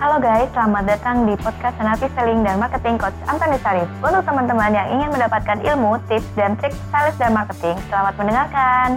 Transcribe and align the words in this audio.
Halo 0.00 0.16
guys, 0.16 0.48
selamat 0.56 0.88
datang 0.88 1.28
di 1.28 1.36
podcast 1.36 1.76
Senapi 1.76 2.08
Selling 2.16 2.40
dan 2.40 2.56
Marketing 2.56 2.96
Coach 2.96 3.12
Antoni 3.28 3.60
Sarif. 3.60 3.84
Untuk 4.00 4.24
teman-teman 4.24 4.72
yang 4.72 4.88
ingin 4.96 5.12
mendapatkan 5.12 5.60
ilmu, 5.60 6.00
tips, 6.08 6.24
dan 6.40 6.56
trik 6.56 6.72
sales 6.88 7.12
dan 7.20 7.36
marketing, 7.36 7.76
selamat 7.92 8.16
mendengarkan. 8.16 8.96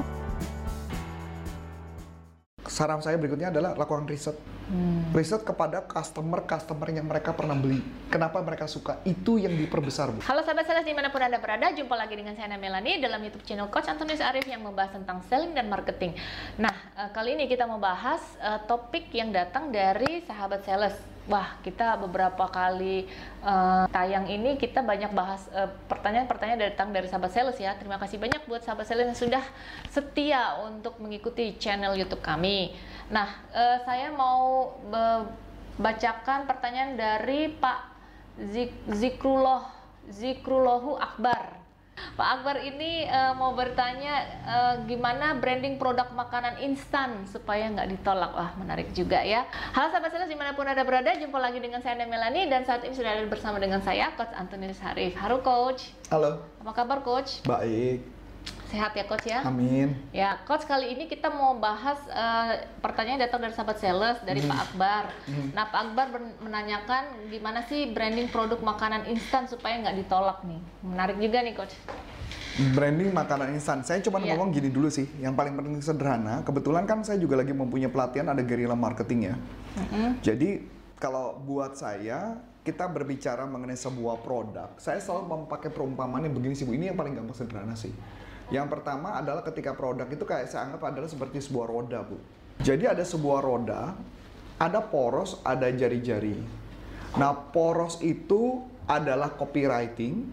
Saran 2.64 3.04
saya 3.04 3.20
berikutnya 3.20 3.52
adalah 3.52 3.76
lakukan 3.76 4.08
riset. 4.08 4.40
Riset 5.14 5.46
kepada 5.46 5.86
customer-customer 5.86 6.90
yang 6.90 7.06
mereka 7.06 7.30
pernah 7.30 7.54
beli. 7.54 7.78
Kenapa 8.10 8.42
mereka 8.42 8.66
suka? 8.66 8.98
Itu 9.06 9.38
yang 9.38 9.54
diperbesar, 9.54 10.10
Bu. 10.10 10.26
Halo 10.26 10.42
sahabat 10.42 10.66
sales 10.66 10.82
di 10.82 10.98
mana 10.98 11.14
pun 11.14 11.22
Anda 11.22 11.38
berada, 11.38 11.70
jumpa 11.70 11.94
lagi 11.94 12.18
dengan 12.18 12.34
saya 12.34 12.58
Melani 12.58 12.98
dalam 12.98 13.22
YouTube 13.22 13.46
channel 13.46 13.70
Coach 13.70 13.86
Antonius 13.86 14.26
Arif 14.26 14.50
yang 14.50 14.66
membahas 14.66 14.98
tentang 14.98 15.22
selling 15.30 15.54
dan 15.54 15.70
marketing. 15.70 16.18
Nah, 16.58 16.74
eh, 16.98 17.10
kali 17.14 17.38
ini 17.38 17.46
kita 17.46 17.70
mau 17.70 17.78
bahas 17.78 18.22
eh, 18.42 18.60
topik 18.66 19.14
yang 19.14 19.30
datang 19.30 19.70
dari 19.70 20.26
sahabat 20.26 20.66
sales. 20.66 21.13
Wah, 21.24 21.56
kita 21.64 21.96
beberapa 22.04 22.52
kali 22.52 23.08
eh, 23.40 23.86
tayang 23.88 24.28
ini 24.28 24.60
kita 24.60 24.84
banyak 24.84 25.16
bahas 25.16 25.48
eh, 25.56 25.72
pertanyaan-pertanyaan 25.88 26.76
datang 26.76 26.92
dari 26.92 27.08
sahabat 27.08 27.32
sales 27.32 27.56
ya. 27.56 27.72
Terima 27.80 27.96
kasih 27.96 28.20
banyak 28.20 28.44
buat 28.44 28.60
sahabat 28.60 28.84
sales 28.84 29.08
yang 29.08 29.16
sudah 29.16 29.44
setia 29.88 30.60
untuk 30.68 31.00
mengikuti 31.00 31.56
channel 31.56 31.96
YouTube 31.96 32.20
kami. 32.20 32.76
Nah, 33.08 33.40
eh, 33.56 33.80
saya 33.88 34.12
mau 34.12 34.76
bacakan 35.80 36.44
pertanyaan 36.44 37.00
dari 37.00 37.48
Pak 37.56 37.80
Zik 38.52 38.76
Zikrullah 38.92 39.72
Zikrullahu 40.12 41.00
Akbar. 41.00 41.63
Pak 42.14 42.28
Akbar 42.40 42.62
ini 42.62 43.10
eh, 43.10 43.34
mau 43.34 43.58
bertanya 43.58 44.14
eh, 44.46 44.76
gimana 44.86 45.38
branding 45.38 45.82
produk 45.82 46.10
makanan 46.14 46.62
instan 46.62 47.26
supaya 47.26 47.70
nggak 47.74 47.90
ditolak. 47.98 48.32
Wah 48.34 48.54
menarik 48.58 48.94
juga 48.94 49.22
ya. 49.22 49.46
Halo 49.74 49.90
sahabat 49.90 50.14
sales 50.14 50.30
di 50.30 50.38
mana 50.38 50.54
pun 50.54 50.66
anda 50.70 50.86
berada, 50.86 51.14
jumpa 51.18 51.38
lagi 51.42 51.58
dengan 51.58 51.82
saya 51.82 51.98
Anda 51.98 52.10
Melani 52.10 52.50
dan 52.50 52.66
saat 52.66 52.86
ini 52.86 52.94
sudah 52.94 53.18
ada 53.18 53.26
bersama 53.26 53.58
dengan 53.58 53.82
saya 53.82 54.14
Coach 54.14 54.34
Antonius 54.38 54.82
Harif. 54.82 55.18
Halo 55.18 55.42
Coach, 55.42 55.94
Halo. 56.14 56.42
apa 56.62 56.72
kabar 56.74 57.02
Coach? 57.02 57.42
Baik. 57.46 58.23
Sehat 58.74 58.98
ya 58.98 59.06
Coach 59.06 59.30
ya? 59.30 59.46
Amin. 59.46 59.94
Ya, 60.10 60.42
coach 60.50 60.66
kali 60.66 60.98
ini 60.98 61.06
kita 61.06 61.30
mau 61.30 61.54
bahas 61.62 62.02
eh, 62.10 62.66
pertanyaan 62.82 63.22
datang 63.22 63.46
dari 63.46 63.54
sahabat 63.54 63.78
sales 63.78 64.18
dari 64.26 64.42
Pak 64.42 64.74
Akbar. 64.74 65.14
Nah, 65.54 65.70
Pak 65.70 65.80
Akbar 65.94 66.06
menanyakan 66.42 67.30
gimana 67.30 67.62
sih 67.70 67.94
branding 67.94 68.34
produk 68.34 68.58
makanan 68.66 69.06
instan 69.14 69.46
supaya 69.46 69.78
nggak 69.78 70.02
ditolak 70.02 70.42
nih. 70.42 70.58
Menarik 70.82 71.22
juga 71.22 71.46
nih 71.46 71.54
coach. 71.54 71.78
Branding 72.74 73.14
makanan 73.14 73.54
instan. 73.54 73.86
Saya 73.86 74.02
cuma 74.02 74.18
Iya. 74.18 74.34
ngomong 74.34 74.50
gini 74.50 74.74
dulu 74.74 74.90
sih. 74.90 75.06
Yang 75.22 75.38
paling 75.38 75.54
penting 75.54 75.78
sederhana. 75.78 76.42
Kebetulan 76.42 76.90
kan 76.90 77.06
saya 77.06 77.22
juga 77.22 77.38
lagi 77.38 77.54
mempunyai 77.54 77.94
pelatihan 77.94 78.26
ada 78.34 78.42
guerrilla 78.42 78.74
marketing 78.74 79.30
ya. 79.30 79.36
Jadi 80.26 80.66
kalau 80.98 81.38
buat 81.46 81.78
saya 81.78 82.42
kita 82.66 82.90
berbicara 82.90 83.46
mengenai 83.46 83.78
sebuah 83.78 84.24
produk, 84.26 84.74
saya 84.82 84.98
selalu 84.98 85.30
memakai 85.46 85.70
perumpamaan 85.70 86.26
yang 86.26 86.34
begini 86.34 86.58
sih 86.58 86.66
Bu. 86.66 86.74
Ini 86.74 86.90
yang 86.90 86.98
paling 86.98 87.14
gampang 87.14 87.38
sederhana 87.38 87.78
sih. 87.78 87.94
Yang 88.52 88.68
pertama 88.80 89.16
adalah 89.16 89.46
ketika 89.46 89.72
produk 89.72 90.08
itu 90.10 90.26
kayak 90.28 90.52
saya 90.52 90.68
anggap 90.68 90.84
adalah 90.92 91.08
seperti 91.08 91.40
sebuah 91.40 91.68
roda 91.70 92.00
Bu. 92.04 92.18
Jadi 92.60 92.84
ada 92.88 93.04
sebuah 93.06 93.40
roda, 93.40 93.96
ada 94.60 94.80
poros, 94.84 95.40
ada 95.44 95.72
jari-jari. 95.72 96.38
Nah 97.16 97.34
poros 97.54 98.02
itu 98.04 98.62
adalah 98.90 99.32
copywriting, 99.34 100.28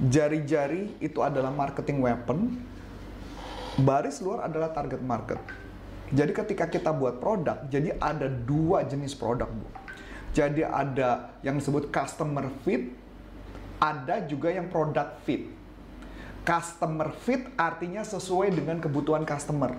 jari-jari 0.00 0.98
itu 0.98 1.20
adalah 1.20 1.52
marketing 1.52 2.00
weapon, 2.00 2.58
baris 3.82 4.22
luar 4.24 4.48
adalah 4.48 4.72
target 4.72 5.02
market. 5.02 5.38
Jadi 6.14 6.30
ketika 6.30 6.70
kita 6.70 6.90
buat 6.94 7.18
produk, 7.18 7.66
jadi 7.66 7.96
ada 7.98 8.28
dua 8.28 8.86
jenis 8.86 9.16
produk, 9.16 9.50
Bu. 9.50 9.66
Jadi 10.34 10.66
ada 10.66 11.38
yang 11.46 11.58
disebut 11.58 11.94
customer 11.94 12.50
fit, 12.66 12.90
ada 13.78 14.22
juga 14.26 14.50
yang 14.50 14.66
product 14.70 15.22
fit. 15.22 15.50
Customer 16.44 17.08
fit 17.24 17.48
artinya 17.56 18.04
sesuai 18.04 18.52
dengan 18.52 18.76
kebutuhan 18.76 19.24
customer. 19.24 19.72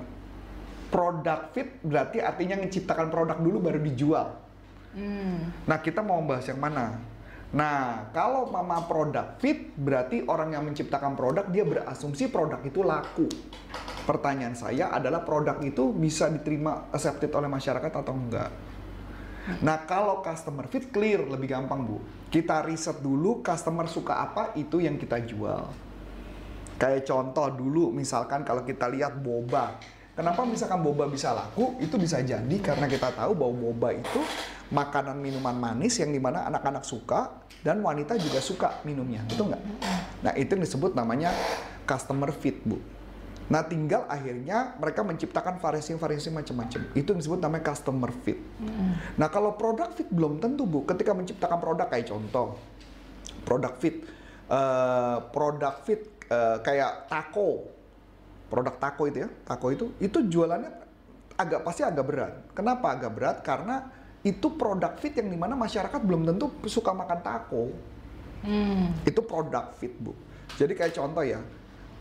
Product 0.89 1.53
fit 1.53 1.69
berarti 1.85 2.17
artinya 2.25 2.57
menciptakan 2.57 3.13
produk 3.13 3.37
dulu 3.37 3.61
baru 3.61 3.79
dijual. 3.85 4.33
Nah, 5.69 5.77
kita 5.77 6.01
mau 6.01 6.17
membahas 6.17 6.49
yang 6.49 6.57
mana? 6.57 6.97
Nah, 7.53 8.09
kalau 8.11 8.49
mama 8.49 8.81
produk 8.89 9.37
fit, 9.37 9.77
berarti 9.77 10.25
orang 10.25 10.57
yang 10.57 10.65
menciptakan 10.65 11.13
produk, 11.13 11.45
dia 11.53 11.61
berasumsi 11.61 12.33
produk 12.33 12.57
itu 12.65 12.81
laku. 12.81 13.29
Pertanyaan 14.09 14.57
saya 14.57 14.89
adalah 14.89 15.21
produk 15.21 15.61
itu 15.61 15.93
bisa 15.93 16.33
diterima 16.33 16.89
accepted 16.89 17.29
oleh 17.37 17.45
masyarakat 17.45 17.93
atau 17.93 18.13
enggak? 18.15 18.49
Nah, 19.61 19.85
kalau 19.85 20.25
customer 20.25 20.65
fit 20.65 20.89
clear, 20.89 21.21
lebih 21.21 21.53
gampang, 21.53 21.85
Bu. 21.85 22.01
Kita 22.33 22.65
riset 22.65 23.05
dulu 23.05 23.45
customer 23.45 23.85
suka 23.85 24.17
apa, 24.17 24.57
itu 24.57 24.81
yang 24.81 24.97
kita 24.97 25.21
jual. 25.21 25.84
Kayak 26.75 27.07
contoh 27.07 27.47
dulu, 27.55 27.95
misalkan 27.95 28.43
kalau 28.43 28.67
kita 28.67 28.91
lihat 28.91 29.15
boba. 29.19 29.79
Kenapa 30.15 30.47
misalkan 30.47 30.79
boba 30.79 31.11
bisa 31.11 31.35
laku? 31.35 31.75
Itu 31.83 31.99
bisa 31.99 32.23
jadi 32.23 32.55
karena 32.63 32.87
kita 32.87 33.11
tahu 33.11 33.35
bahwa 33.35 33.71
boba 33.71 33.91
itu 33.91 34.23
makanan 34.71 35.19
minuman 35.19 35.53
manis 35.53 35.99
yang 35.99 36.09
di 36.09 36.23
mana 36.23 36.47
anak-anak 36.47 36.87
suka 36.87 37.43
dan 37.61 37.83
wanita 37.83 38.15
juga 38.15 38.39
suka 38.39 38.79
minumnya, 38.87 39.21
betul 39.27 39.51
nggak? 39.51 39.63
Nah 40.23 40.33
itu 40.39 40.55
yang 40.55 40.63
disebut 40.63 40.95
namanya 40.95 41.35
customer 41.83 42.31
fit, 42.31 42.63
bu. 42.63 42.79
Nah 43.45 43.61
tinggal 43.67 44.09
akhirnya 44.09 44.73
mereka 44.81 45.05
menciptakan 45.05 45.61
variasi-variasi 45.61 46.33
macam-macam. 46.33 46.81
Itu 46.97 47.13
yang 47.13 47.19
disebut 47.21 47.39
namanya 47.43 47.75
customer 47.75 48.09
fit. 48.25 48.41
Nah 49.19 49.27
kalau 49.29 49.53
produk 49.53 49.93
fit 49.93 50.09
belum 50.09 50.41
tentu 50.41 50.65
bu. 50.65 50.81
Ketika 50.87 51.13
menciptakan 51.13 51.61
produk 51.61 51.85
kayak 51.91 52.09
contoh, 52.09 52.57
produk 53.45 53.73
fit, 53.77 54.01
eh, 54.49 55.17
produk 55.29 55.75
fit 55.85 56.14
eh, 56.29 56.57
kayak 56.61 57.09
taco, 57.09 57.69
produk 58.49 58.75
taco 58.77 59.03
itu 59.09 59.25
ya, 59.25 59.29
taco 59.43 59.67
itu, 59.73 59.85
itu 60.01 60.17
jualannya 60.25 60.71
agak 61.35 61.61
pasti 61.67 61.81
agak 61.83 62.05
berat. 62.07 62.33
Kenapa 62.55 62.95
agak 62.95 63.11
berat? 63.11 63.37
Karena 63.43 63.91
itu 64.25 64.47
produk 64.57 64.97
fit 64.97 65.13
yang 65.13 65.29
di 65.29 65.37
mana 65.37 65.53
masyarakat 65.53 66.01
belum 66.01 66.25
tentu 66.25 66.49
suka 66.65 66.95
makan 66.95 67.19
taco. 67.21 67.69
Hmm. 68.41 68.93
Itu 69.05 69.21
produk 69.21 69.73
fit 69.77 69.93
bu. 69.97 70.13
Jadi 70.57 70.73
kayak 70.73 70.93
contoh 70.97 71.21
ya, 71.25 71.41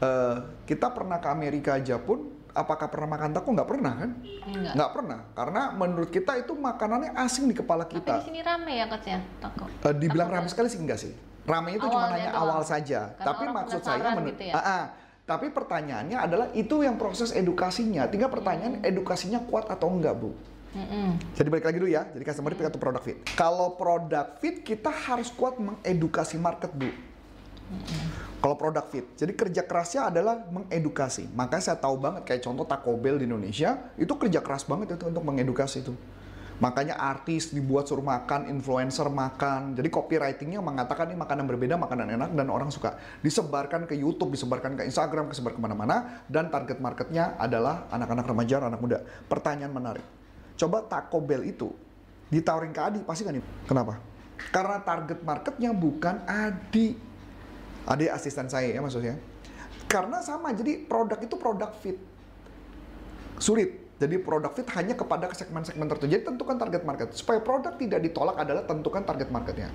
eh, 0.00 0.36
kita 0.64 0.92
pernah 0.92 1.18
ke 1.20 1.28
Amerika 1.28 1.76
aja 1.76 2.00
pun, 2.00 2.32
apakah 2.54 2.86
pernah 2.88 3.18
makan 3.18 3.30
taco? 3.34 3.48
Nggak 3.50 3.68
pernah 3.68 3.92
kan? 3.98 4.10
Enggak. 4.46 4.72
Nggak 4.78 4.90
pernah, 4.94 5.18
karena 5.34 5.62
menurut 5.74 6.10
kita 6.14 6.32
itu 6.38 6.52
makanannya 6.54 7.10
asing 7.18 7.50
di 7.50 7.54
kepala 7.56 7.84
Tapi 7.84 8.00
kita. 8.00 8.14
di 8.22 8.24
sini 8.30 8.40
rame 8.40 8.72
ya 8.78 8.86
coach 8.86 9.08
ya, 9.10 9.18
toko. 9.42 9.64
Eh, 9.68 9.94
dibilang 9.98 10.28
ramai 10.30 10.48
sekali 10.48 10.68
sih 10.70 10.80
enggak 10.80 11.00
sih. 11.00 11.12
Ramai 11.44 11.76
itu 11.76 11.86
cuma 11.86 12.08
hanya 12.08 12.32
doang. 12.32 12.48
awal 12.48 12.60
saja. 12.64 13.12
Karena 13.20 13.26
tapi 13.28 13.44
maksud 13.52 13.80
saya 13.84 14.00
menurut 14.16 14.32
gitu 14.32 14.42
ya. 14.48 14.54
Ah, 14.56 14.60
ah. 14.64 14.82
tapi 15.24 15.46
pertanyaannya 15.52 16.18
adalah 16.20 16.46
itu 16.56 16.80
yang 16.80 16.96
proses 16.96 17.32
edukasinya. 17.32 18.08
Tinggal 18.08 18.32
pertanyaan 18.32 18.80
Hmm. 18.80 18.88
edukasinya 18.88 19.40
kuat 19.44 19.68
atau 19.68 19.88
enggak, 19.92 20.16
Bu. 20.16 20.32
Mm-mm. 20.74 21.22
Jadi 21.38 21.48
balik 21.54 21.70
lagi 21.70 21.78
dulu 21.78 21.86
ya. 21.86 22.02
Jadi 22.10 22.24
customer 22.26 22.50
fit 22.50 22.66
atau 22.66 22.80
product 22.82 23.04
fit. 23.06 23.16
Kalau 23.38 23.78
product 23.78 24.42
fit 24.42 24.56
kita 24.66 24.90
harus 24.90 25.30
kuat 25.30 25.54
mengedukasi 25.60 26.34
market, 26.34 26.74
Bu. 26.74 26.90
Kalau 28.42 28.60
product 28.60 28.88
fit, 28.92 29.06
jadi 29.16 29.32
kerja 29.32 29.62
kerasnya 29.64 30.12
adalah 30.12 30.36
mengedukasi. 30.52 31.32
Makanya 31.32 31.72
saya 31.72 31.78
tahu 31.80 31.96
banget 31.96 32.28
kayak 32.28 32.44
contoh 32.44 32.68
Taco 32.68 32.92
Bell 33.00 33.16
di 33.16 33.24
Indonesia 33.24 33.88
itu 33.96 34.12
kerja 34.20 34.44
keras 34.44 34.68
banget 34.68 35.00
itu 35.00 35.08
untuk 35.08 35.24
mengedukasi 35.24 35.80
itu. 35.80 35.96
Makanya 36.62 36.94
artis 36.94 37.50
dibuat 37.50 37.90
suruh 37.90 38.06
makan, 38.06 38.46
influencer 38.46 39.10
makan. 39.10 39.74
Jadi 39.74 39.90
copywritingnya 39.90 40.62
mengatakan 40.62 41.10
ini 41.10 41.18
makanan 41.18 41.50
berbeda, 41.50 41.74
makanan 41.74 42.14
enak 42.14 42.30
dan 42.30 42.46
orang 42.46 42.70
suka. 42.70 42.94
Disebarkan 43.26 43.90
ke 43.90 43.98
YouTube, 43.98 44.30
disebarkan 44.38 44.78
ke 44.78 44.86
Instagram, 44.86 45.34
disebar 45.34 45.58
ke 45.58 45.60
mana-mana. 45.60 46.22
Dan 46.30 46.54
target 46.54 46.78
marketnya 46.78 47.34
adalah 47.42 47.90
anak-anak 47.90 48.26
remaja, 48.30 48.62
anak 48.62 48.78
muda. 48.78 49.02
Pertanyaan 49.26 49.74
menarik. 49.74 50.06
Coba 50.54 50.86
Taco 50.86 51.18
Bell 51.18 51.42
itu 51.42 51.74
ditawarin 52.30 52.70
ke 52.70 52.80
Adi, 52.80 53.00
pasti 53.02 53.26
nih? 53.26 53.42
Kenapa? 53.66 53.98
Karena 54.54 54.78
target 54.78 55.26
marketnya 55.26 55.74
bukan 55.74 56.22
Adi. 56.26 56.94
Adi 57.84 58.06
asisten 58.08 58.46
saya 58.46 58.70
ya 58.70 58.78
maksudnya. 58.78 59.18
Karena 59.90 60.22
sama, 60.24 60.54
jadi 60.54 60.86
produk 60.86 61.18
itu 61.18 61.34
produk 61.34 61.70
fit. 61.82 61.98
Sulit. 63.42 63.83
Jadi 64.04 64.20
produk 64.20 64.52
fit 64.52 64.68
hanya 64.76 64.92
kepada 64.92 65.32
segmen-segmen 65.32 65.88
tertentu. 65.88 66.12
Jadi 66.12 66.22
tentukan 66.28 66.60
target 66.60 66.84
market. 66.84 67.08
Supaya 67.16 67.40
produk 67.40 67.72
tidak 67.80 68.04
ditolak 68.04 68.36
adalah 68.36 68.68
tentukan 68.68 69.00
target 69.00 69.32
marketnya. 69.32 69.72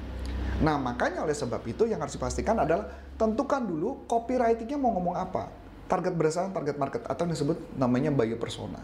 Nah 0.62 0.78
makanya 0.78 1.26
oleh 1.26 1.34
sebab 1.34 1.66
itu 1.66 1.90
yang 1.90 1.98
harus 1.98 2.14
dipastikan 2.14 2.62
adalah 2.62 2.86
tentukan 3.18 3.66
dulu 3.66 4.06
copywritingnya 4.06 4.78
mau 4.78 4.94
ngomong 4.94 5.18
apa. 5.18 5.50
Target 5.90 6.14
berdasarkan 6.14 6.54
target 6.54 6.78
market 6.78 7.02
atau 7.10 7.26
yang 7.26 7.34
disebut 7.34 7.58
namanya 7.74 8.14
buyer 8.14 8.38
persona. 8.38 8.78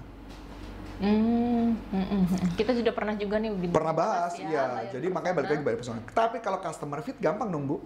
Hmm, 0.97 1.77
mm, 1.77 2.05
mm. 2.09 2.25
Kita 2.55 2.71
sudah 2.71 2.95
pernah 2.95 3.13
juga 3.19 3.35
nih 3.37 3.51
Pernah 3.67 3.93
bahas, 3.93 4.31
ya, 4.39 4.47
ya. 4.49 4.65
Jadi 4.95 5.11
makanya 5.11 5.43
balik 5.43 5.49
lagi 5.53 5.61
persona. 5.61 5.67
buyer 5.69 5.77
persona. 5.77 5.99
Tapi 6.09 6.37
kalau 6.41 6.57
customer 6.57 6.99
fit 7.05 7.17
gampang 7.21 7.53
dong 7.53 7.69
bu. 7.69 7.77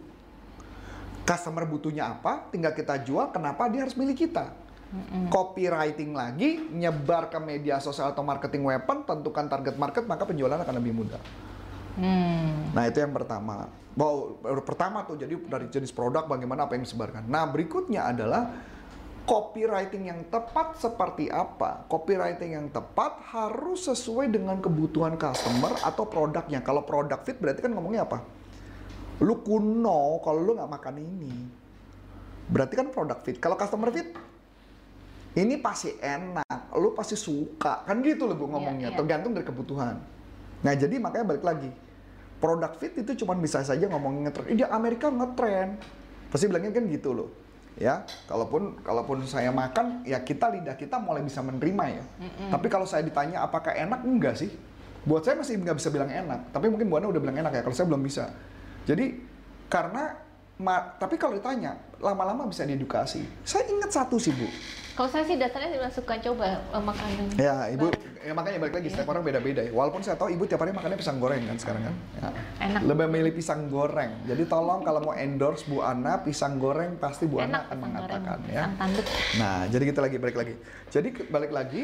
Customer 1.27 1.67
butuhnya 1.67 2.15
apa, 2.15 2.47
tinggal 2.53 2.71
kita 2.71 2.95
jual. 3.03 3.33
Kenapa 3.35 3.67
dia 3.67 3.83
harus 3.83 3.97
milih 4.00 4.15
kita? 4.15 4.69
Copywriting 5.30 6.18
lagi, 6.18 6.65
nyebar 6.74 7.30
ke 7.30 7.38
media 7.38 7.77
sosial 7.77 8.09
atau 8.09 8.25
marketing 8.25 8.65
weapon, 8.65 9.06
tentukan 9.06 9.45
target 9.45 9.77
market, 9.77 10.03
maka 10.09 10.25
penjualan 10.25 10.57
akan 10.57 10.75
lebih 10.81 10.94
mudah. 10.97 11.21
Hmm. 12.00 12.74
Nah 12.74 12.83
itu 12.89 12.97
yang 12.97 13.13
pertama. 13.13 13.69
Wow, 13.94 14.41
pertama 14.65 15.06
tuh 15.06 15.19
jadi 15.19 15.36
dari 15.36 15.69
jenis 15.69 15.94
produk 15.94 16.25
bagaimana 16.25 16.65
apa 16.65 16.74
yang 16.74 16.89
disebarkan. 16.89 17.30
Nah 17.30 17.45
berikutnya 17.51 18.09
adalah 18.09 18.50
copywriting 19.30 20.09
yang 20.09 20.25
tepat 20.31 20.81
seperti 20.81 21.30
apa? 21.30 21.86
Copywriting 21.86 22.57
yang 22.57 22.68
tepat 22.74 23.21
harus 23.30 23.86
sesuai 23.86 24.33
dengan 24.33 24.57
kebutuhan 24.57 25.19
customer 25.21 25.77
atau 25.86 26.09
produknya. 26.09 26.65
Kalau 26.65 26.81
produk 26.81 27.21
fit 27.21 27.38
berarti 27.38 27.62
kan 27.62 27.77
ngomongnya 27.77 28.09
apa? 28.09 28.25
Lu 29.21 29.44
kuno 29.45 30.18
kalau 30.24 30.41
lu 30.41 30.57
nggak 30.57 30.71
makan 30.71 30.95
ini. 30.97 31.33
Berarti 32.50 32.74
kan 32.74 32.89
produk 32.89 33.21
fit. 33.21 33.38
Kalau 33.38 33.53
customer 33.53 33.94
fit, 33.94 34.15
ini 35.37 35.61
pasti 35.61 35.93
enak, 36.01 36.73
lu 36.73 36.97
pasti 36.97 37.13
suka. 37.13 37.85
Kan 37.85 38.01
gitu 38.01 38.25
loh 38.25 38.33
bu 38.33 38.49
ngomongnya, 38.49 38.89
iya. 38.89 38.97
tergantung 38.97 39.37
dari 39.37 39.45
kebutuhan. 39.45 40.01
Nah 40.65 40.73
jadi 40.73 40.97
makanya 40.97 41.25
balik 41.35 41.45
lagi, 41.45 41.69
produk 42.41 42.73
fit 42.79 42.97
itu 42.97 43.23
cuma 43.23 43.37
bisa 43.37 43.61
saja 43.61 43.85
ngomongin 43.85 44.25
ngetren. 44.25 44.47
Ini 44.49 44.65
Amerika 44.73 45.13
ngetren, 45.13 45.77
pasti 46.33 46.49
bilangnya 46.49 46.73
kan 46.73 46.85
gitu 46.89 47.13
loh. 47.13 47.29
Ya, 47.79 48.03
kalaupun 48.27 48.81
kalaupun 48.83 49.23
saya 49.23 49.55
makan, 49.55 50.03
ya 50.03 50.19
kita 50.19 50.51
lidah 50.51 50.75
kita 50.75 50.99
mulai 50.99 51.23
bisa 51.23 51.39
menerima 51.39 51.85
ya. 51.87 52.03
Tapi 52.51 52.67
kalau 52.67 52.83
saya 52.83 53.05
ditanya 53.07 53.45
apakah 53.45 53.71
enak, 53.71 54.03
enggak 54.03 54.35
sih. 54.35 54.51
Buat 55.07 55.23
saya 55.23 55.39
masih 55.39 55.63
nggak 55.63 55.79
bisa 55.79 55.87
bilang 55.87 56.11
enak. 56.11 56.51
Tapi 56.51 56.67
mungkin 56.67 56.91
Bu 56.91 56.99
Ana 56.99 57.07
udah 57.07 57.21
bilang 57.23 57.39
enak 57.39 57.55
ya. 57.55 57.61
Kalau 57.63 57.75
saya 57.77 57.87
belum 57.87 58.03
bisa. 58.03 58.35
Jadi 58.83 59.23
karena 59.71 60.11
ma- 60.59 60.94
tapi 60.95 61.15
kalau 61.15 61.33
ditanya 61.33 61.79
lama-lama 61.97 62.45
bisa 62.45 62.63
diedukasi. 62.63 63.23
Saya 63.41 63.65
ingat 63.67 63.89
satu 63.89 64.19
sih 64.19 64.31
Bu. 64.31 64.45
Kalau 64.94 65.07
saya 65.07 65.23
sih 65.23 65.39
dasarnya 65.39 65.71
memang 65.71 65.88
suka 65.89 66.19
coba 66.19 66.59
eh, 66.59 66.83
makanan. 66.83 67.25
Ya, 67.39 67.71
ibu, 67.71 67.88
baru. 67.88 67.95
ya 68.19 68.33
makanya 68.35 68.57
balik 68.59 68.75
lagi, 68.75 68.88
Iya. 68.91 68.94
setiap 68.94 69.15
orang 69.15 69.23
beda-beda 69.23 69.61
ya. 69.63 69.71
Walaupun 69.71 70.03
saya 70.03 70.19
tahu 70.19 70.27
ibu 70.27 70.44
tiap 70.44 70.59
hari 70.59 70.75
makannya 70.75 71.00
pisang 71.00 71.23
goreng 71.23 71.39
kan 71.39 71.56
sekarang 71.56 71.88
kan. 71.88 71.95
Ya. 72.19 72.29
Enak. 72.67 72.81
Lebih 72.83 73.07
milih 73.07 73.31
pisang 73.31 73.71
goreng. 73.71 74.11
Jadi 74.27 74.44
tolong 74.44 74.83
kalau 74.83 75.00
mau 75.00 75.15
endorse 75.15 75.63
Bu 75.65 75.79
Ana, 75.79 76.19
pisang 76.19 76.59
goreng 76.59 77.00
pasti 77.00 77.31
Bu 77.31 77.39
Ana 77.39 77.63
akan 77.63 77.77
mengatakan 77.79 78.44
goreng, 78.44 78.51
ya. 78.51 78.65
tanduk. 78.75 79.07
Nah, 79.39 79.57
jadi 79.71 79.83
kita 79.88 80.00
lagi 80.03 80.17
balik 80.19 80.35
lagi. 80.35 80.53
Jadi 80.91 81.07
balik 81.31 81.51
lagi, 81.55 81.83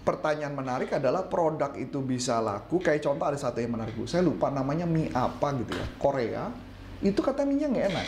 pertanyaan 0.00 0.56
menarik 0.56 0.88
adalah 0.88 1.28
produk 1.28 1.76
itu 1.76 2.00
bisa 2.00 2.40
laku. 2.40 2.80
Kayak 2.80 3.04
contoh 3.04 3.28
ada 3.28 3.36
satu 3.36 3.60
yang 3.60 3.76
menarik 3.76 3.92
Bu. 3.92 4.08
Saya 4.08 4.24
lupa 4.24 4.48
namanya 4.48 4.88
mie 4.88 5.12
apa 5.12 5.52
gitu 5.60 5.76
ya. 5.76 5.84
Korea. 6.00 6.71
Itu 7.02 7.18
kata 7.18 7.42
mie-nya 7.42 7.66
nggak 7.66 7.86
enak. 7.90 8.06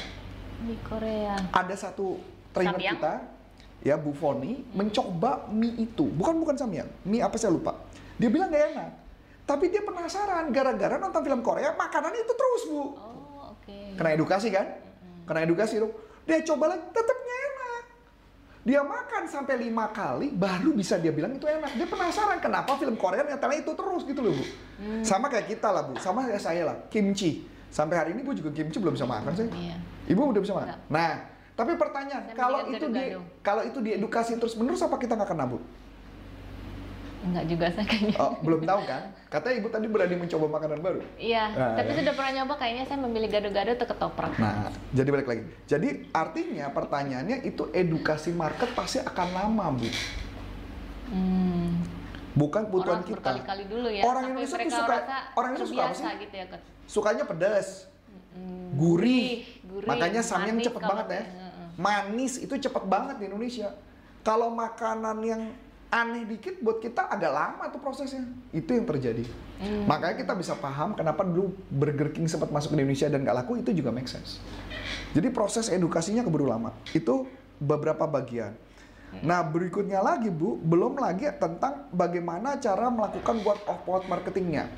Di 0.65 0.77
Korea. 0.87 1.35
Ada 1.51 1.75
satu 1.91 2.23
trainer 2.55 2.79
Samyang? 2.79 2.95
kita, 2.97 3.15
ya 3.83 3.99
Bu 3.99 4.15
Foni, 4.15 4.63
mencoba 4.71 5.51
mie 5.51 5.75
itu. 5.83 6.07
Bukan 6.07 6.39
bukan 6.39 6.55
Samyang, 6.55 6.87
mie 7.03 7.21
apa 7.21 7.35
saya 7.35 7.51
lupa. 7.51 7.75
Dia 8.17 8.31
bilang 8.31 8.49
nggak 8.55 8.65
enak. 8.73 8.91
Tapi 9.45 9.69
dia 9.69 9.83
penasaran, 9.85 10.49
gara-gara 10.55 10.97
nonton 10.97 11.21
film 11.21 11.43
Korea, 11.45 11.75
makanannya 11.77 12.23
itu 12.23 12.33
terus 12.39 12.63
Bu. 12.71 12.81
Oh, 12.81 13.53
oke. 13.53 13.99
Kena 13.99 14.15
edukasi 14.15 14.49
kan? 14.49 14.79
Kena 15.29 15.45
edukasi 15.45 15.83
dong. 15.83 15.93
Dia 16.25 16.41
coba 16.47 16.73
lagi, 16.73 16.87
tetap 16.95 17.19
nggak 17.19 17.41
enak. 17.51 17.83
Dia 18.65 18.81
makan 18.81 19.23
sampai 19.29 19.61
lima 19.61 19.93
kali, 19.93 20.33
baru 20.33 20.73
bisa 20.73 20.97
dia 20.97 21.13
bilang 21.13 21.37
itu 21.37 21.45
enak. 21.45 21.77
Dia 21.77 21.85
penasaran 21.85 22.41
kenapa 22.41 22.81
film 22.81 22.97
Korea 22.97 23.21
nyatanya 23.21 23.61
itu 23.61 23.73
terus 23.77 24.09
gitu 24.09 24.25
loh 24.25 24.33
Bu. 24.33 24.45
Sama 25.05 25.29
kayak 25.29 25.53
kita 25.53 25.69
lah 25.69 25.85
Bu, 25.85 26.01
sama 26.01 26.25
kayak 26.25 26.41
saya 26.41 26.63
lah, 26.65 26.77
kimchi. 26.89 27.45
Sampai 27.75 27.99
hari 27.99 28.11
ini 28.15 28.23
Bu 28.23 28.31
juga 28.39 28.55
kimchi 28.55 28.79
belum 28.79 28.95
bisa 28.95 29.03
makan 29.03 29.35
saya. 29.35 29.51
Iya. 29.51 29.77
Ibu 30.07 30.31
udah 30.31 30.43
bisa 30.47 30.55
makan? 30.55 30.79
Enggak. 30.79 30.81
Nah, 30.95 31.13
tapi 31.59 31.73
pertanyaan, 31.75 32.23
Saya 32.31 32.39
kalau 32.39 32.59
itu 32.71 32.87
di 32.87 33.03
kalau 33.43 33.63
itu 33.67 33.79
diedukasi 33.83 34.39
terus 34.39 34.55
menerus 34.55 34.79
apa 34.87 34.95
kita 34.95 35.19
nggak 35.19 35.35
kena 35.35 35.51
Bu? 35.51 35.59
Enggak 37.27 37.45
juga 37.51 37.67
saya 37.75 37.87
kayaknya. 37.91 38.15
Oh, 38.23 38.39
belum 38.47 38.63
tahu 38.63 38.81
kan? 38.87 39.03
Katanya 39.27 39.55
Ibu 39.59 39.69
tadi 39.75 39.87
berani 39.91 40.15
mencoba 40.15 40.47
makanan 40.55 40.79
baru. 40.87 41.01
Iya, 41.19 41.45
Nah, 41.51 41.75
tapi 41.75 41.91
ya. 41.91 41.97
sudah 41.99 42.13
pernah 42.15 42.33
nyoba 42.39 42.55
kayaknya 42.63 42.85
saya 42.87 42.99
memilih 43.03 43.29
gado-gado 43.33 43.71
atau 43.75 43.89
ketoprak. 43.91 44.33
Nah, 44.39 44.71
jadi 44.95 45.09
balik 45.11 45.27
lagi. 45.27 45.43
Jadi 45.67 45.89
artinya 46.15 46.67
pertanyaannya 46.71 47.43
itu 47.43 47.75
edukasi 47.75 48.31
market 48.31 48.71
pasti 48.79 49.03
akan 49.03 49.29
lama, 49.35 49.67
Bu. 49.75 49.89
Hmm. 51.11 51.94
Bukan 52.35 52.67
kebutuhan 52.67 52.99
Orang 52.99 53.07
kita. 53.07 53.17
berkali-kali 53.23 53.65
dulu 53.71 53.89
ya. 53.89 54.03
Orang 54.03 54.23
Indonesia 54.29 54.57
tuh 54.59 54.73
suka 54.75 54.97
orang 55.33 55.51
Indonesia 55.55 55.71
suka 55.71 55.85
apa 55.85 55.95
sih? 55.95 56.07
gitu 56.21 56.35
ya. 56.35 56.47
Sukanya 56.85 57.25
pedas, 57.25 57.69
Hmm, 58.35 58.75
gurih. 58.75 59.47
gurih, 59.63 59.87
Makanya 59.87 60.19
samyang 60.19 60.59
cepet 60.59 60.83
banget 60.83 61.07
ya. 61.09 61.23
Manis 61.75 62.39
itu 62.39 62.51
cepet 62.53 62.85
banget 62.85 63.23
di 63.23 63.31
Indonesia. 63.31 63.71
Kalau 64.21 64.51
makanan 64.51 65.19
yang 65.23 65.43
aneh 65.89 66.27
dikit 66.27 66.59
buat 66.59 66.83
kita 66.83 67.07
agak 67.07 67.31
lama 67.31 67.71
tuh 67.71 67.79
prosesnya. 67.79 68.27
Itu 68.51 68.75
yang 68.75 68.83
terjadi. 68.85 69.23
Hmm. 69.63 69.87
Makanya 69.87 70.19
kita 70.19 70.35
bisa 70.35 70.59
paham 70.59 70.99
kenapa 70.99 71.23
dulu 71.23 71.55
Burger 71.71 72.11
King 72.11 72.27
sempat 72.27 72.51
masuk 72.51 72.75
ke 72.75 72.83
Indonesia 72.83 73.07
dan 73.07 73.23
nggak 73.23 73.37
laku 73.37 73.63
itu 73.63 73.71
juga 73.71 73.95
make 73.95 74.11
sense. 74.11 74.43
Jadi 75.15 75.31
proses 75.31 75.71
edukasinya 75.71 76.27
keburu 76.27 76.51
lama. 76.51 76.75
Itu 76.91 77.31
beberapa 77.57 78.03
bagian. 78.05 78.59
Nah 79.23 79.45
berikutnya 79.45 80.01
lagi 80.03 80.33
Bu, 80.33 80.59
belum 80.59 80.99
lagi 80.99 81.29
tentang 81.39 81.87
bagaimana 81.95 82.59
cara 82.59 82.91
melakukan 82.91 83.37
word 83.45 83.63
of 83.69 83.79
mouth 83.87 84.07
marketingnya. 84.11 84.73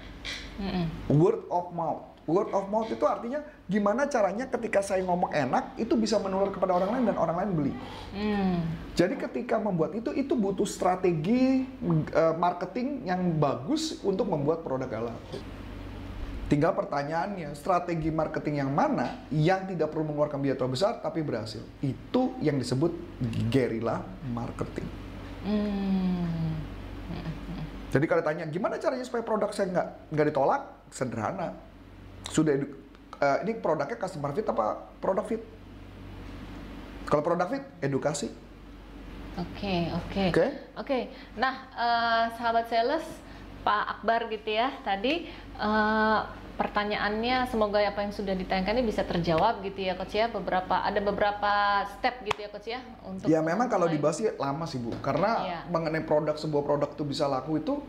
Mm-mm. 0.60 0.84
Word 1.12 1.46
of 1.48 1.72
mouth. 1.72 2.16
Word 2.26 2.50
of 2.50 2.66
mouth 2.66 2.90
itu 2.90 3.06
artinya 3.06 3.38
gimana 3.70 4.10
caranya 4.10 4.50
ketika 4.50 4.82
saya 4.82 4.98
ngomong 5.06 5.30
enak 5.30 5.78
itu 5.78 5.94
bisa 5.94 6.18
menular 6.18 6.50
kepada 6.50 6.74
orang 6.74 6.98
lain 6.98 7.04
dan 7.06 7.16
orang 7.22 7.36
lain 7.38 7.50
beli. 7.54 7.72
Hmm. 8.10 8.66
Jadi 8.98 9.14
ketika 9.14 9.62
membuat 9.62 9.94
itu 9.94 10.10
itu 10.10 10.34
butuh 10.34 10.66
strategi 10.66 11.62
eh, 12.10 12.34
marketing 12.34 13.06
yang 13.06 13.22
bagus 13.38 14.02
untuk 14.02 14.26
membuat 14.26 14.66
produk 14.66 14.90
halal. 14.90 15.18
Tinggal 16.46 16.78
pertanyaannya, 16.78 17.58
strategi 17.58 18.06
marketing 18.14 18.62
yang 18.62 18.70
mana 18.70 19.26
yang 19.34 19.66
tidak 19.66 19.90
perlu 19.90 20.06
mengeluarkan 20.06 20.38
biaya 20.38 20.54
terlalu 20.54 20.78
besar 20.78 21.02
tapi 21.02 21.26
berhasil? 21.26 21.58
Itu 21.82 22.38
yang 22.38 22.62
disebut 22.62 22.94
guerrilla 23.50 24.06
marketing. 24.30 24.86
Hmm. 25.42 26.54
Jadi 27.90 28.06
kalau 28.06 28.22
tanya 28.22 28.46
gimana 28.46 28.78
caranya 28.78 29.02
supaya 29.02 29.26
produk 29.26 29.50
saya 29.50 29.74
nggak 29.74 29.88
nggak 30.14 30.26
ditolak, 30.30 30.62
sederhana. 30.94 31.50
Sudah 32.30 32.54
eh, 32.54 33.38
ini 33.42 33.58
produknya 33.58 33.98
customer 33.98 34.30
fit 34.30 34.46
apa 34.46 34.86
produk 35.02 35.26
fit? 35.26 35.42
Kalau 37.10 37.22
produk 37.26 37.50
fit, 37.50 37.64
edukasi. 37.82 38.30
Oke, 39.34 39.90
oke. 39.92 40.22
Oke? 40.30 40.46
Oke. 40.78 40.98
Nah, 41.34 41.54
eh, 41.74 42.24
sahabat 42.38 42.70
sales 42.70 43.06
Pak 43.66 43.84
Akbar 43.98 44.30
gitu 44.30 44.54
ya. 44.54 44.70
Tadi 44.86 45.26
eh, 45.58 46.18
pertanyaannya 46.56 47.50
semoga 47.50 47.82
apa 47.82 48.06
yang 48.06 48.14
sudah 48.14 48.32
ditanyakan 48.32 48.78
ini 48.78 48.86
bisa 48.86 49.02
terjawab 49.02 49.66
gitu 49.66 49.90
ya 49.90 49.98
coach 49.98 50.14
ya. 50.14 50.30
Beberapa 50.30 50.86
ada 50.86 51.02
beberapa 51.02 51.82
step 51.98 52.22
gitu 52.22 52.46
ya 52.46 52.48
coach 52.54 52.70
ya 52.70 52.80
untuk 53.02 53.26
Ya 53.26 53.42
memang 53.42 53.66
kalau 53.66 53.90
dibahas 53.90 54.22
sih 54.22 54.30
lama 54.38 54.64
sih 54.70 54.78
Bu. 54.78 54.94
Karena 55.02 55.42
Iya. 55.42 55.60
mengenai 55.66 56.06
produk 56.06 56.38
sebuah 56.38 56.62
produk 56.62 56.94
itu 56.94 57.02
bisa 57.02 57.26
laku 57.26 57.58
itu 57.58 57.82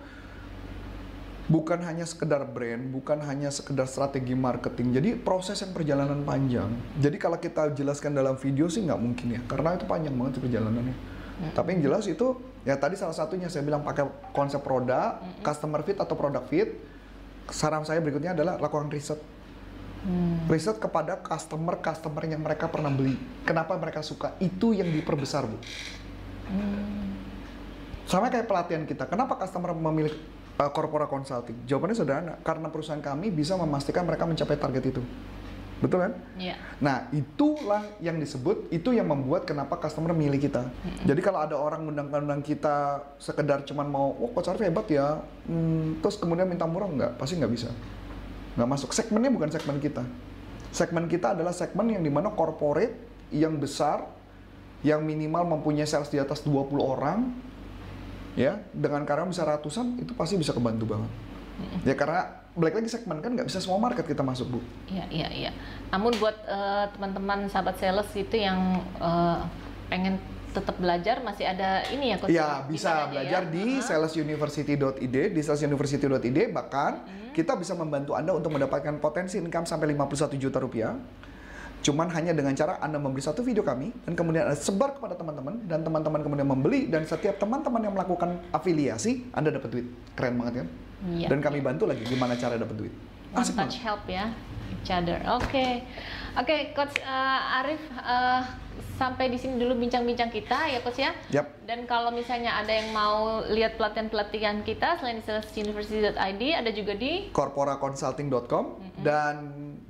bukan 1.47 1.79
hanya 1.79 2.03
sekedar 2.03 2.43
brand, 2.43 2.91
bukan 2.91 3.23
hanya 3.23 3.47
sekedar 3.47 3.87
strategi 3.87 4.35
marketing. 4.35 4.91
Jadi 4.91 5.09
proses 5.15 5.55
yang 5.63 5.71
perjalanan 5.71 6.27
panjang. 6.27 6.67
Jadi 6.99 7.15
kalau 7.15 7.39
kita 7.39 7.71
jelaskan 7.71 8.11
dalam 8.11 8.35
video 8.35 8.67
sih 8.67 8.83
nggak 8.83 8.99
mungkin 8.99 9.27
ya, 9.31 9.39
karena 9.47 9.79
itu 9.79 9.87
panjang 9.87 10.11
banget 10.11 10.43
perjalanannya. 10.43 10.95
Tapi 11.55 11.67
yang 11.77 11.81
jelas 11.87 12.03
itu 12.09 12.35
ya 12.67 12.75
tadi 12.75 12.99
salah 12.99 13.15
satunya 13.15 13.47
saya 13.47 13.63
bilang 13.63 13.79
pakai 13.79 14.03
konsep 14.35 14.59
produk, 14.59 15.23
customer 15.39 15.79
fit 15.87 15.95
atau 15.95 16.19
product 16.19 16.51
fit. 16.51 16.69
Saran 17.47 17.87
saya 17.87 18.03
berikutnya 18.03 18.35
adalah 18.35 18.59
lakukan 18.59 18.91
riset. 18.91 19.23
Hmm. 20.03 20.43
Riset 20.51 20.83
kepada 20.83 21.15
customer-customer 21.23 22.27
yang 22.27 22.43
mereka 22.43 22.67
pernah 22.67 22.91
beli. 22.91 23.15
Kenapa 23.47 23.79
mereka 23.79 24.03
suka? 24.03 24.35
Itu 24.43 24.75
yang 24.75 24.91
diperbesar, 24.91 25.47
Bu. 25.47 25.55
Sama 28.07 28.27
kayak 28.27 28.47
pelatihan 28.47 28.83
kita. 28.87 29.07
Kenapa 29.07 29.35
customer 29.39 29.71
memilih 29.75 30.15
uh, 30.59 30.71
corporate 30.71 31.11
consulting? 31.11 31.55
Jawabannya 31.67 31.95
sederhana. 31.95 32.33
Karena 32.43 32.67
perusahaan 32.71 33.03
kami 33.03 33.31
bisa 33.31 33.55
memastikan 33.59 34.07
mereka 34.07 34.23
mencapai 34.27 34.55
target 34.59 34.83
itu. 34.91 35.03
Betul 35.77 36.09
kan? 36.09 36.13
Iya. 36.41 36.57
Nah, 36.81 37.05
itulah 37.13 37.85
yang 38.01 38.17
disebut, 38.17 38.73
itu 38.73 38.97
yang 38.97 39.05
membuat 39.05 39.45
kenapa 39.45 39.77
customer 39.77 40.09
milih 40.09 40.41
kita. 40.41 40.65
Jadi 41.05 41.21
kalau 41.21 41.45
ada 41.45 41.53
orang 41.53 41.85
undang-undang 41.85 42.41
kita 42.41 43.05
sekedar 43.21 43.61
cuman 43.61 43.85
mau, 43.85 44.09
oh 44.17 44.33
Coach 44.33 44.49
Arif 44.49 44.65
hebat 44.65 44.89
ya, 44.89 45.21
hmm, 45.45 46.01
terus 46.01 46.17
kemudian 46.17 46.49
minta 46.49 46.65
murah, 46.65 46.89
nggak, 46.89 47.11
pasti 47.21 47.37
nggak 47.37 47.53
bisa. 47.53 47.69
Nggak 48.57 48.69
masuk. 48.73 48.89
Segmennya 48.89 49.29
bukan 49.29 49.49
segmen 49.53 49.77
kita. 49.77 50.01
Segmen 50.73 51.05
kita 51.05 51.37
adalah 51.37 51.53
segmen 51.53 51.93
yang 51.93 52.01
di 52.01 52.09
mana 52.09 52.33
corporate, 52.33 53.29
yang 53.29 53.61
besar, 53.61 54.01
yang 54.81 55.05
minimal 55.05 55.45
mempunyai 55.57 55.85
sales 55.85 56.09
di 56.09 56.17
atas 56.17 56.41
20 56.41 56.73
orang, 56.81 57.37
ya, 58.33 58.57
dengan 58.73 59.05
karyawan 59.05 59.29
bisa 59.29 59.45
ratusan, 59.45 60.01
itu 60.01 60.17
pasti 60.17 60.41
bisa 60.41 60.57
kebantu 60.57 60.89
banget. 60.89 61.11
Ya 61.85 61.97
karena 61.97 62.46
balik 62.57 62.73
lagi 62.75 62.89
segmen 62.89 63.21
kan 63.21 63.31
nggak 63.31 63.45
bisa 63.45 63.61
semua 63.61 63.77
market 63.77 64.03
kita 64.03 64.19
masuk 64.19 64.57
bu. 64.57 64.59
Iya, 64.89 65.05
iya, 65.07 65.27
iya. 65.29 65.51
Namun 65.93 66.17
buat 66.17 66.33
eh, 66.43 66.85
teman-teman 66.91 67.45
sahabat 67.47 67.77
sales 67.77 68.09
itu 68.11 68.33
yang 68.35 68.57
eh, 68.97 69.37
pengen 69.87 70.17
tetap 70.47 70.73
belajar 70.75 71.21
masih 71.21 71.45
ada 71.45 71.85
ini 71.93 72.11
ya 72.11 72.17
coach 72.17 72.33
Iya, 72.33 72.65
bisa 72.65 72.89
Gimana 72.89 73.11
belajar 73.13 73.41
ya? 73.45 73.51
di 73.53 73.65
Uh-huh. 73.77 73.85
salesuniversity.id, 73.85 75.15
di 75.29 75.41
salesuniversity.id 75.41 76.39
bahkan 76.49 77.05
Hmm. 77.05 77.29
kita 77.29 77.53
bisa 77.53 77.77
membantu 77.77 78.17
Anda 78.17 78.33
untuk 78.33 78.49
mendapatkan 78.49 78.97
potensi 78.97 79.37
income 79.37 79.69
sampai 79.69 79.93
51 79.93 80.33
juta 80.35 80.57
rupiah. 80.57 80.97
Cuman 81.87 82.11
hanya 82.11 82.35
dengan 82.35 82.51
cara 82.51 82.75
Anda 82.83 82.99
membeli 82.99 83.23
satu 83.23 83.39
video 83.39 83.63
kami 83.63 83.95
dan 84.03 84.11
kemudian 84.11 84.51
Anda 84.51 84.59
sebar 84.59 84.99
kepada 84.99 85.15
teman-teman 85.15 85.63
dan 85.71 85.87
teman-teman 85.87 86.19
kemudian 86.19 86.43
membeli 86.43 86.91
dan 86.91 87.07
setiap 87.07 87.39
teman-teman 87.39 87.79
yang 87.79 87.95
melakukan 87.95 88.43
afiliasi 88.51 89.31
Anda 89.31 89.55
dapat 89.55 89.71
duit. 89.71 89.87
Keren 90.19 90.35
banget 90.35 90.53
kan? 90.63 90.67
Iya. 91.15 91.31
Dan 91.31 91.39
kami 91.39 91.63
bantu 91.63 91.87
lagi 91.87 92.03
gimana 92.03 92.35
cara 92.35 92.59
dapat 92.59 92.75
duit. 92.75 92.93
One 93.31 93.39
Asik 93.39 93.55
touch 93.55 93.79
banget. 93.79 93.87
help 93.87 94.03
ya 94.11 94.27
each 94.83 94.91
other. 94.91 95.15
Oke, 95.39 95.87
oke, 96.35 96.55
coach 96.75 96.95
uh, 97.07 97.59
Arif 97.63 97.79
uh, 98.03 98.43
sampai 98.99 99.31
di 99.31 99.39
sini 99.39 99.55
dulu 99.55 99.79
bincang-bincang 99.79 100.27
kita 100.27 100.67
ya 100.67 100.79
coach 100.83 100.99
ya. 100.99 101.11
Yap. 101.31 101.63
Dan 101.63 101.87
kalau 101.87 102.11
misalnya 102.11 102.55
ada 102.59 102.71
yang 102.71 102.91
mau 102.91 103.43
lihat 103.47 103.79
pelatihan-pelatihan 103.79 104.63
kita 104.67 104.99
selain 104.99 105.19
di 105.19 105.25
salesuniversity.id 105.27 106.43
ada 106.51 106.71
juga 106.71 106.99
di 106.99 107.31
corporaconsulting.com 107.31 108.79
dan 109.03 109.35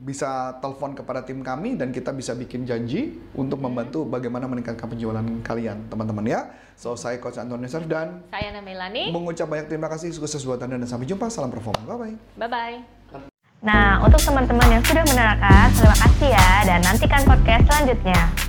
bisa 0.07 0.55
telepon 0.63 0.95
kepada 0.95 1.19
tim 1.27 1.43
kami 1.43 1.75
dan 1.75 1.91
kita 1.91 2.15
bisa 2.15 2.31
bikin 2.31 2.63
janji 2.63 3.19
untuk 3.35 3.59
membantu 3.59 4.07
bagaimana 4.07 4.47
meningkatkan 4.47 4.87
penjualan 4.87 5.25
kalian 5.43 5.91
teman-teman 5.91 6.23
ya. 6.23 6.47
So 6.79 6.95
saya 6.95 7.19
Coach 7.19 7.35
Antonius 7.35 7.75
Arif 7.75 7.91
dan 7.91 8.23
saya 8.31 8.55
Namelani. 8.55 9.11
mengucap 9.11 9.51
banyak 9.51 9.67
terima 9.67 9.91
kasih 9.91 10.15
sukses 10.15 10.47
buat 10.47 10.63
Anda 10.63 10.79
dan 10.79 10.87
sampai 10.87 11.03
jumpa 11.03 11.27
salam 11.27 11.51
performa. 11.51 11.83
Bye 11.83 11.99
bye. 11.99 12.15
Bye 12.39 12.47
bye. 12.47 12.77
Nah, 13.57 13.99
untuk 14.05 14.21
teman-teman 14.21 14.69
yang 14.69 14.83
sudah 14.85 15.01
menerangkan, 15.01 15.73
terima 15.73 15.97
kasih 15.97 16.29
ya 16.29 16.49
dan 16.63 16.79
nantikan 16.85 17.21
podcast 17.25 17.65
selanjutnya. 17.65 18.46